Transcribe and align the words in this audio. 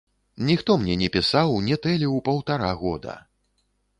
Ніхто 0.45 0.77
мне 0.85 0.95
не 1.01 1.09
пісаў, 1.15 1.53
не 1.67 1.77
тэліў 1.85 2.17
паўтара 2.29 2.71
года. 2.83 3.13